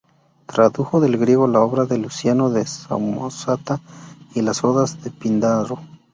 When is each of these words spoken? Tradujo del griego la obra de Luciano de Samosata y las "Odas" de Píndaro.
Tradujo 0.47 0.99
del 0.99 1.15
griego 1.15 1.45
la 1.45 1.59
obra 1.61 1.85
de 1.85 1.99
Luciano 1.99 2.49
de 2.49 2.65
Samosata 2.65 3.81
y 4.33 4.41
las 4.41 4.63
"Odas" 4.63 5.03
de 5.03 5.11
Píndaro. 5.11 5.79